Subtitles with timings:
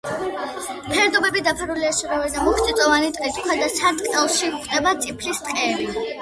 [0.85, 6.05] ფერდობები დაფარულია შერეული და მუქწიწვოვანი ტყით, ქვედა სარტყელში გვხვდება წიფლის ტყეები.